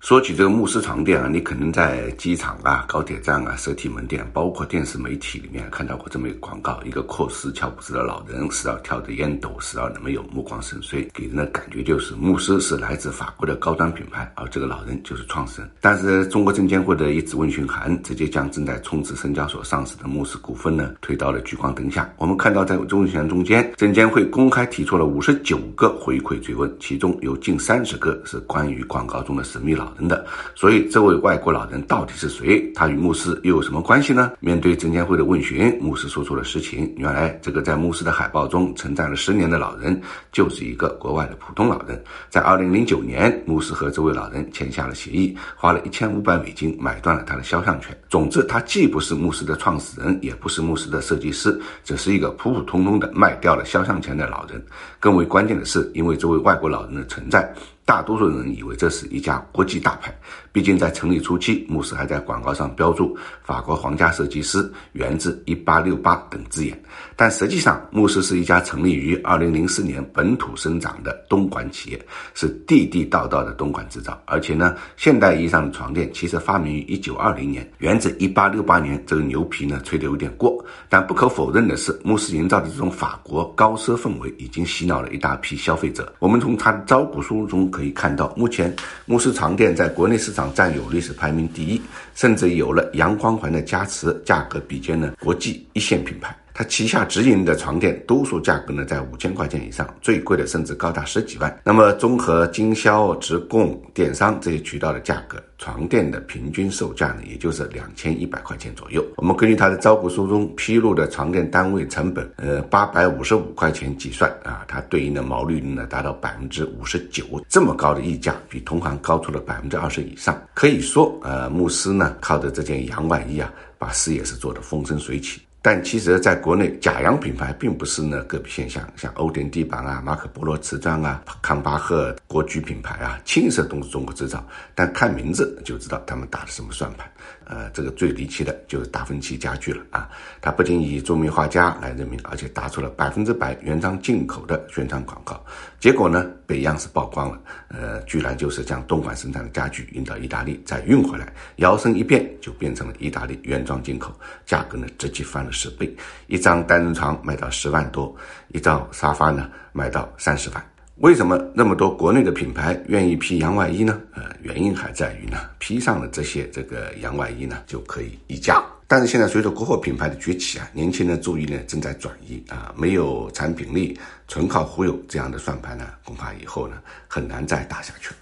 [0.00, 15.70] 说起这个慕斯床垫啊，你可能在机场啊、高铁站啊、实体门店，包括电视媒体里面看到过这么一个广告：一个阔斯乔布斯的老人，时而跳着烟斗，时而那么有目光深邃，给人的感觉就是慕斯是来自法国的高端品牌，而这个老人就是创始人。
[15.82, 22.10] 但是中国证监会的一纸问询函，直接将正在冲刺深交所上市的慕斯股份呢推到了聚光灯下。
[22.16, 29.89] 我们看到，在问询函中间，证监会公开提出了五十九个回馈追问，其中有近三十个是关于广告中的神秘老。
[29.98, 32.70] 人的，所以这位外国老人到底是谁？
[32.74, 34.32] 他与牧师又有什么关系呢？
[34.40, 40.00] 面对证监会的问询，牧师说出了实情：原来这个在牧师的海报中存在了十年的老人，
[40.32, 42.02] 就是一个国外的普通老人。
[42.28, 47.96] 在二零零九年，牧师和这位老人签下了协议，花了一千五百美金买断了他的肖像权。
[48.08, 54.62] 总之，他既不是牧师的创始人，也不是牧师的设计师，只是一个普普通通的卖掉了肖像权的老人。
[54.98, 57.52] 更为关键的是，因为这位外国老人的存在。
[57.90, 60.16] 大多数人以为这是一家国际大牌，
[60.52, 66.80] 毕竟在成立初期，慕斯还在广告上标注“法国皇家设计师，源自 1868” 等字眼。
[67.16, 74.22] 但实际上，慕斯是一家成立于2004年、本土生长的东莞企业，是地地道道的东莞制造。
[74.24, 79.04] 而且呢，现代意义上的床垫其实发明于1920年，源自1868年。
[79.04, 80.64] 这个牛皮呢，吹得有点过。
[80.88, 86.14] 但不可否认的是，慕斯营造的这种法国高奢氛围，已经洗脑了一大批消费者。
[86.20, 87.68] 我们从他的招股书中。
[87.79, 88.70] 可可以看到，目前
[89.06, 91.80] 慕思床垫在国内市场占有率是排名第一，
[92.14, 96.36] 甚至有了阳光环的加持，价格比肩了国际一线品牌。
[96.60, 101.58] 它旗下直营的床垫多数价格呢在五千块钱以上，最贵的甚至高达十几万。
[101.64, 109.02] 那么综合经销、直供、电商这些渠道的价格，床垫的平均售价呢也就是两千一百块钱左右。
[109.16, 120.38] 我们根据它的招股书中披露的床垫单位成本，呃八百五十五块钱计算啊，它对应的毛利率呢达到百分之五十九，这么高的溢价，比同行高出了百分之二十以上。
[120.52, 125.40] 可以说，呃，慕斯呢靠着这件洋外衣啊，把事业是做得风生水起。
[125.62, 134.42] 但其实，在国内，假洋品牌并不是呢个别现象，像欧典地板啊、马可波罗瓷砖啊、康巴赫国居品牌啊，清色都是中国制造。
[134.74, 137.06] 但看名字就知道他们打的什么算盘。
[137.44, 140.08] 呃，这个最离奇的就是达芬奇家具了啊！
[140.40, 145.44] 他不仅以著名画家来任命，而且打出了百分之百原装进口的宣传广告。
[145.80, 147.40] 结果呢，被央视曝光了。
[147.68, 154.14] 呃，居然就是将东莞生产的家具运到意大利，再运回来，摇身一变就变成了意大利原装进口，
[154.46, 155.94] 价格呢直接翻了十倍。
[156.26, 158.14] 一张单人床卖到十万多，
[158.48, 160.64] 一张沙发呢卖到三十万。
[160.96, 163.98] 为什么那么多国内的品牌愿意批洋外衣呢？
[164.12, 168.62] 呃，原因还在于呢，披上了这些这个洋外衣呢，就可以溢价。
[168.86, 176.76] 但是现在随着国货品牌的崛起啊，年轻人注意呢正在转移啊，没有产品力，纯靠忽悠这样的算盘呢，恐怕以后呢
[177.08, 178.16] 很难再打下去了。